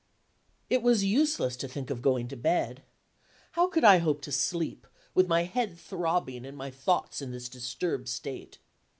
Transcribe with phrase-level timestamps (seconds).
[0.67, 2.81] It was useless to think of going to bed.
[3.51, 7.47] How could I hope to sleep, with my head throbbing, and my thoughts in this
[7.47, 8.57] disturbed state?